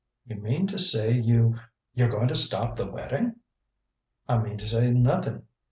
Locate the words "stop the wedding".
2.35-3.35